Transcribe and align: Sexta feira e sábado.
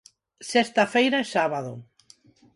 Sexta 0.51 0.83
feira 0.93 1.17
e 1.21 1.29
sábado. 1.35 1.73